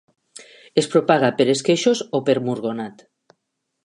[0.81, 3.05] Es propaga per esqueixos o per murgonat.